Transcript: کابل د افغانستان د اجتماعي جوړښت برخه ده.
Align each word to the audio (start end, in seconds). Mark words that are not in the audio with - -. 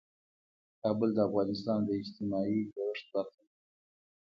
کابل 0.81 1.09
د 1.15 1.19
افغانستان 1.29 1.79
د 1.85 1.89
اجتماعي 2.01 2.59
جوړښت 2.73 3.05
برخه 3.13 3.41
ده. 3.47 3.55